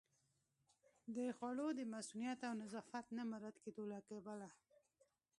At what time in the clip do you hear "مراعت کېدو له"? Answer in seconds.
3.31-3.99